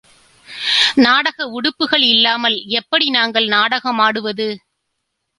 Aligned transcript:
நாடக 0.95 1.45
உடுப்புகள் 1.49 2.05
இல்லாமல் 2.05 2.57
எப்படி 2.71 3.09
நாங்கள் 3.09 3.47
நாடகமாடுவது? 3.47 4.47